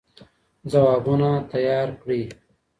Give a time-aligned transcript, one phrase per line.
[0.71, 2.21] ځوابونه تيار کړئ.